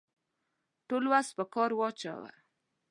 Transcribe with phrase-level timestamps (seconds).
[0.87, 2.31] ټول وس په کار واچاوه.